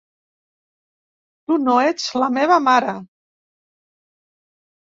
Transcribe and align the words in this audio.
Tu 1.49 1.59
no 1.67 1.75
ets 1.91 2.09
la 2.23 2.31
meva 2.39 2.59
mare! 2.71 2.97